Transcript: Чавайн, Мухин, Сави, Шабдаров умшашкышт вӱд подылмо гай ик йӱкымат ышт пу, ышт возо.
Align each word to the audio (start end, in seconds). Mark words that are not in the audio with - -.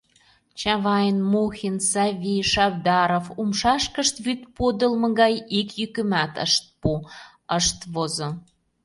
Чавайн, 0.59 1.17
Мухин, 1.31 1.77
Сави, 1.89 2.35
Шабдаров 2.51 3.25
умшашкышт 3.41 4.15
вӱд 4.25 4.41
подылмо 4.57 5.07
гай 5.21 5.35
ик 5.59 5.69
йӱкымат 5.79 6.33
ышт 6.45 6.65
пу, 6.79 6.91
ышт 7.57 7.79
возо. 7.93 8.29